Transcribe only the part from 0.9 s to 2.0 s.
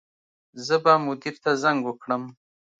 مدیر ته زنګ